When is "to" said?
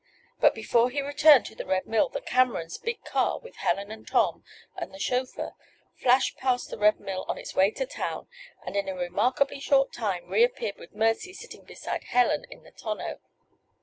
1.45-1.53, 7.69-7.85